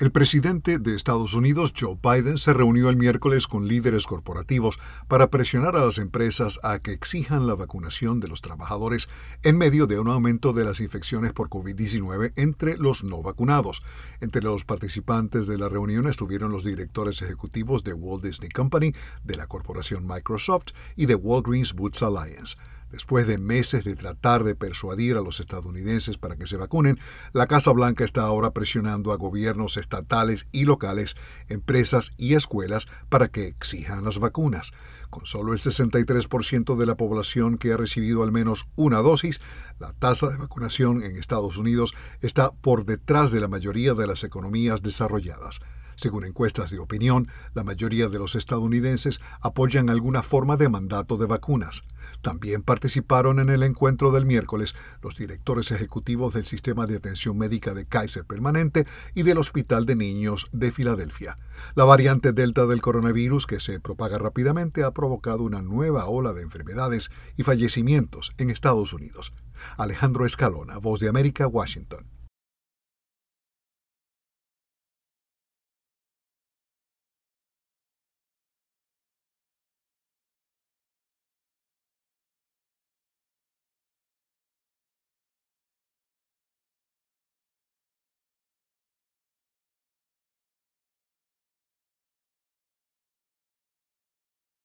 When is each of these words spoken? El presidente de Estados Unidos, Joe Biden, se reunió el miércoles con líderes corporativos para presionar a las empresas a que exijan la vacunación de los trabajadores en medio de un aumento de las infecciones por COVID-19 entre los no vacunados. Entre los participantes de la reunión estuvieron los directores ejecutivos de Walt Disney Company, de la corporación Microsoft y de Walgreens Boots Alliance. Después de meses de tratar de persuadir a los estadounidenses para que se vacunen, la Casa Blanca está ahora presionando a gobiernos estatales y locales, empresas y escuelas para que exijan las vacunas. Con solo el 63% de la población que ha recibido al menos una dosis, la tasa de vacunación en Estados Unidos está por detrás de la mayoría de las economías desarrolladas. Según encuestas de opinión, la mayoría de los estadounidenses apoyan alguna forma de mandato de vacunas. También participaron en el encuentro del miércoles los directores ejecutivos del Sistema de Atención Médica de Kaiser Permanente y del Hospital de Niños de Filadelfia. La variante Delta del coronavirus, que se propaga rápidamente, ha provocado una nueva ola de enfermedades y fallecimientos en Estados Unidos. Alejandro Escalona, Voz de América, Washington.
El 0.00 0.12
presidente 0.12 0.78
de 0.78 0.96
Estados 0.96 1.34
Unidos, 1.34 1.74
Joe 1.78 1.98
Biden, 2.02 2.38
se 2.38 2.54
reunió 2.54 2.88
el 2.88 2.96
miércoles 2.96 3.46
con 3.46 3.68
líderes 3.68 4.06
corporativos 4.06 4.78
para 5.08 5.28
presionar 5.28 5.76
a 5.76 5.84
las 5.84 5.98
empresas 5.98 6.58
a 6.62 6.78
que 6.78 6.92
exijan 6.92 7.46
la 7.46 7.54
vacunación 7.54 8.18
de 8.18 8.28
los 8.28 8.40
trabajadores 8.40 9.10
en 9.42 9.58
medio 9.58 9.86
de 9.86 10.00
un 10.00 10.08
aumento 10.08 10.54
de 10.54 10.64
las 10.64 10.80
infecciones 10.80 11.34
por 11.34 11.50
COVID-19 11.50 12.32
entre 12.36 12.78
los 12.78 13.04
no 13.04 13.22
vacunados. 13.22 13.82
Entre 14.22 14.40
los 14.40 14.64
participantes 14.64 15.46
de 15.46 15.58
la 15.58 15.68
reunión 15.68 16.06
estuvieron 16.06 16.50
los 16.50 16.64
directores 16.64 17.20
ejecutivos 17.20 17.84
de 17.84 17.92
Walt 17.92 18.24
Disney 18.24 18.48
Company, 18.48 18.94
de 19.22 19.36
la 19.36 19.48
corporación 19.48 20.06
Microsoft 20.06 20.68
y 20.96 21.04
de 21.04 21.14
Walgreens 21.14 21.74
Boots 21.74 22.02
Alliance. 22.02 22.56
Después 22.90 23.26
de 23.26 23.38
meses 23.38 23.84
de 23.84 23.94
tratar 23.94 24.42
de 24.42 24.56
persuadir 24.56 25.16
a 25.16 25.20
los 25.20 25.38
estadounidenses 25.38 26.18
para 26.18 26.36
que 26.36 26.46
se 26.46 26.56
vacunen, 26.56 26.98
la 27.32 27.46
Casa 27.46 27.70
Blanca 27.70 28.04
está 28.04 28.22
ahora 28.22 28.50
presionando 28.50 29.12
a 29.12 29.16
gobiernos 29.16 29.76
estatales 29.76 30.46
y 30.50 30.64
locales, 30.64 31.16
empresas 31.48 32.12
y 32.16 32.34
escuelas 32.34 32.88
para 33.08 33.28
que 33.28 33.46
exijan 33.46 34.04
las 34.04 34.18
vacunas. 34.18 34.72
Con 35.08 35.24
solo 35.24 35.52
el 35.52 35.60
63% 35.60 36.76
de 36.76 36.86
la 36.86 36.96
población 36.96 37.58
que 37.58 37.72
ha 37.72 37.76
recibido 37.76 38.22
al 38.22 38.32
menos 38.32 38.66
una 38.76 38.98
dosis, 38.98 39.40
la 39.78 39.92
tasa 39.92 40.28
de 40.28 40.38
vacunación 40.38 41.02
en 41.02 41.16
Estados 41.16 41.56
Unidos 41.56 41.94
está 42.20 42.50
por 42.50 42.84
detrás 42.84 43.30
de 43.30 43.40
la 43.40 43.48
mayoría 43.48 43.94
de 43.94 44.06
las 44.06 44.24
economías 44.24 44.82
desarrolladas. 44.82 45.60
Según 46.00 46.24
encuestas 46.24 46.70
de 46.70 46.78
opinión, 46.78 47.28
la 47.52 47.62
mayoría 47.62 48.08
de 48.08 48.18
los 48.18 48.34
estadounidenses 48.34 49.20
apoyan 49.42 49.90
alguna 49.90 50.22
forma 50.22 50.56
de 50.56 50.70
mandato 50.70 51.18
de 51.18 51.26
vacunas. 51.26 51.84
También 52.22 52.62
participaron 52.62 53.38
en 53.38 53.50
el 53.50 53.62
encuentro 53.62 54.10
del 54.10 54.24
miércoles 54.24 54.74
los 55.02 55.18
directores 55.18 55.70
ejecutivos 55.72 56.32
del 56.32 56.46
Sistema 56.46 56.86
de 56.86 56.96
Atención 56.96 57.36
Médica 57.36 57.74
de 57.74 57.84
Kaiser 57.84 58.24
Permanente 58.24 58.86
y 59.14 59.24
del 59.24 59.36
Hospital 59.36 59.84
de 59.84 59.94
Niños 59.94 60.48
de 60.52 60.72
Filadelfia. 60.72 61.36
La 61.74 61.84
variante 61.84 62.32
Delta 62.32 62.64
del 62.64 62.80
coronavirus, 62.80 63.46
que 63.46 63.60
se 63.60 63.78
propaga 63.78 64.16
rápidamente, 64.16 64.84
ha 64.84 64.92
provocado 64.92 65.42
una 65.42 65.60
nueva 65.60 66.06
ola 66.06 66.32
de 66.32 66.40
enfermedades 66.40 67.10
y 67.36 67.42
fallecimientos 67.42 68.32
en 68.38 68.48
Estados 68.48 68.94
Unidos. 68.94 69.34
Alejandro 69.76 70.24
Escalona, 70.24 70.78
Voz 70.78 70.98
de 71.00 71.10
América, 71.10 71.46
Washington. 71.46 72.06